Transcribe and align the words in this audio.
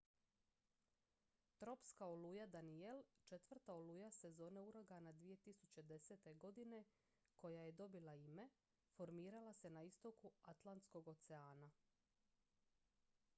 tropska 1.59 2.05
oluja 2.07 2.45
danielle 2.47 3.03
četvrta 3.23 3.73
oluja 3.73 4.11
sezone 4.11 4.61
uragana 4.63 5.13
2010. 5.13 6.33
godine 6.37 6.83
koja 7.35 7.61
je 7.61 7.71
dobila 7.71 8.15
ime 8.15 8.49
formirala 8.97 9.53
se 9.53 9.69
na 9.69 9.83
istoku 9.83 10.31
atlantskog 10.41 11.07
oceana 11.07 11.71